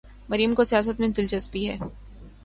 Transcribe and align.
مریم 0.29 0.53
کو 0.55 0.63
سیاست 0.63 0.99
میں 0.99 1.07
دلچسپی 1.07 1.67
ہے۔ 1.69 1.77